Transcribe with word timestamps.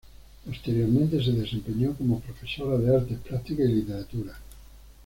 Posteriormente, 0.43 1.23
se 1.23 1.31
desempeñó 1.31 1.93
como 1.93 2.21
profesora 2.21 2.75
de 2.79 2.97
artes 2.97 3.19
plásticas 3.19 3.69
y 3.69 3.71
literatura. 3.71 4.33